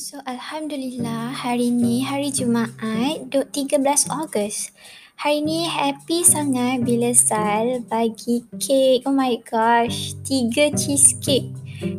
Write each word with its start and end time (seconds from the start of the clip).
So 0.00 0.24
Alhamdulillah 0.24 1.36
hari 1.36 1.68
ni 1.68 2.00
hari 2.00 2.32
Jumaat 2.32 3.28
13 3.28 4.08
Ogos. 4.08 4.72
Hari 5.20 5.44
ni 5.44 5.68
happy 5.68 6.24
sangat 6.24 6.80
bila 6.80 7.12
Sal 7.12 7.84
bagi 7.92 8.40
kek. 8.56 9.04
Oh 9.04 9.12
my 9.12 9.36
gosh, 9.44 10.16
tiga 10.24 10.72
cheesecake. 10.72 11.52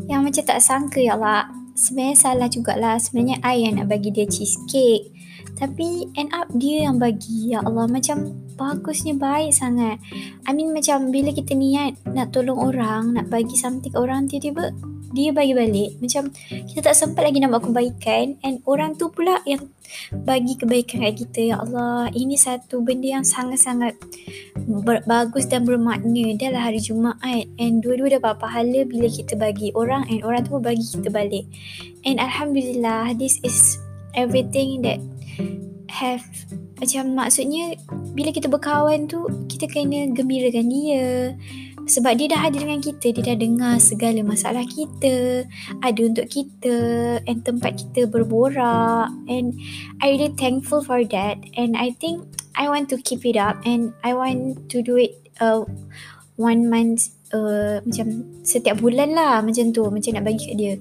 Yang 0.10 0.22
macam 0.26 0.44
tak 0.58 0.60
sangka 0.66 1.06
ya 1.06 1.14
Allah. 1.14 1.54
Sebenarnya 1.78 2.18
salah 2.18 2.50
jugalah. 2.50 2.98
Sebenarnya 2.98 3.46
I 3.46 3.62
yang 3.62 3.78
nak 3.78 3.94
bagi 3.94 4.10
dia 4.10 4.26
cheesecake. 4.26 5.14
Tapi 5.54 6.10
end 6.18 6.34
up 6.34 6.50
dia 6.58 6.90
yang 6.90 6.98
bagi. 6.98 7.54
Ya 7.54 7.62
Allah 7.62 7.86
macam 7.86 8.34
bagusnya? 8.56 9.18
Baik 9.18 9.52
sangat. 9.54 9.98
I 10.46 10.52
mean 10.54 10.72
macam 10.72 11.10
bila 11.10 11.34
kita 11.34 11.54
niat 11.58 11.98
nak 12.14 12.32
tolong 12.32 12.60
orang, 12.60 13.18
nak 13.18 13.28
bagi 13.30 13.58
something 13.58 13.94
orang 13.94 14.30
tiba-tiba 14.30 14.74
dia 15.14 15.30
bagi 15.30 15.54
balik. 15.54 16.02
Macam 16.02 16.34
kita 16.50 16.90
tak 16.90 16.98
sempat 16.98 17.30
lagi 17.30 17.38
nak 17.38 17.54
buat 17.54 17.70
kebaikan 17.70 18.42
and 18.42 18.60
orang 18.66 18.98
tu 18.98 19.14
pula 19.14 19.40
yang 19.46 19.70
bagi 20.26 20.58
kebaikan 20.58 21.06
kat 21.06 21.14
kita. 21.22 21.54
Ya 21.54 21.56
Allah 21.62 22.10
ini 22.18 22.34
satu 22.34 22.82
benda 22.82 23.22
yang 23.22 23.26
sangat-sangat 23.26 23.94
ber- 24.66 25.06
bagus 25.06 25.46
dan 25.46 25.70
bermakna 25.70 26.34
dia 26.34 26.50
lah 26.50 26.66
hari 26.66 26.82
Jumaat. 26.82 27.46
And 27.62 27.86
dua-dua 27.86 28.18
dapat 28.18 28.42
pahala 28.42 28.90
bila 28.90 29.06
kita 29.06 29.38
bagi 29.38 29.70
orang 29.78 30.10
and 30.10 30.26
orang 30.26 30.42
tu 30.50 30.58
pun 30.58 30.66
bagi 30.66 30.84
kita 30.84 31.14
balik. 31.14 31.46
And 32.04 32.18
Alhamdulillah 32.18 33.14
this 33.14 33.38
is 33.46 33.78
everything 34.18 34.82
that 34.82 34.98
have 35.94 36.26
macam 36.82 37.14
maksudnya 37.14 37.78
bila 38.18 38.34
kita 38.34 38.50
berkawan 38.50 39.06
tu 39.06 39.30
kita 39.46 39.70
kena 39.70 40.10
gembirakan 40.10 40.68
dia. 40.68 41.38
Sebab 41.84 42.16
dia 42.16 42.32
dah 42.32 42.48
ada 42.48 42.56
dengan 42.64 42.80
kita, 42.80 43.12
dia 43.12 43.36
dah 43.36 43.36
dengar 43.36 43.76
segala 43.76 44.24
masalah 44.24 44.64
kita, 44.64 45.44
ada 45.84 46.00
untuk 46.00 46.32
kita 46.32 46.76
and 47.28 47.44
tempat 47.44 47.76
kita 47.76 48.08
berborak. 48.08 49.12
And 49.28 49.52
I 50.00 50.16
really 50.16 50.32
thankful 50.40 50.80
for 50.80 51.04
that. 51.12 51.44
And 51.60 51.76
I 51.76 51.92
think 52.00 52.24
I 52.56 52.72
want 52.72 52.88
to 52.96 52.98
keep 53.04 53.28
it 53.28 53.36
up 53.36 53.60
and 53.68 53.92
I 54.00 54.16
want 54.16 54.72
to 54.72 54.80
do 54.80 54.96
it 54.96 55.12
uh, 55.44 55.68
one 56.38 56.66
month 56.70 57.14
uh, 57.34 57.82
macam 57.84 58.08
setiap 58.46 58.80
bulan 58.80 59.14
lah 59.14 59.42
macam 59.42 59.74
tu 59.74 59.84
macam 59.90 60.12
nak 60.16 60.26
bagi 60.26 60.46
kat 60.50 60.56
dia. 60.56 60.74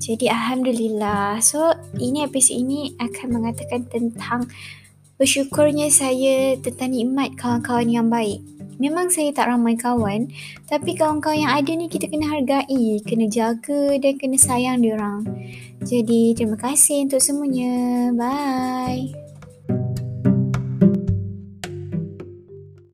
Jadi 0.00 0.26
Alhamdulillah. 0.26 1.38
So 1.44 1.76
ini 2.00 2.24
episod 2.24 2.56
ini 2.56 2.96
akan 2.98 3.26
mengatakan 3.40 3.86
tentang 3.88 4.48
bersyukurnya 5.18 5.90
saya 5.90 6.54
tentang 6.58 6.94
nikmat 6.94 7.34
kawan-kawan 7.36 7.88
yang 7.90 8.08
baik. 8.08 8.40
Memang 8.78 9.10
saya 9.10 9.34
tak 9.34 9.50
ramai 9.50 9.74
kawan 9.74 10.30
tapi 10.70 10.94
kawan-kawan 10.94 11.42
yang 11.42 11.52
ada 11.52 11.70
ni 11.74 11.90
kita 11.90 12.06
kena 12.06 12.30
hargai 12.30 13.02
kena 13.02 13.26
jaga 13.26 13.98
dan 13.98 14.14
kena 14.16 14.38
sayang 14.38 14.80
dia 14.80 14.94
orang. 14.94 15.26
Jadi 15.82 16.34
terima 16.38 16.54
kasih 16.58 17.06
untuk 17.06 17.22
semuanya. 17.22 18.10
Bye 18.14 19.27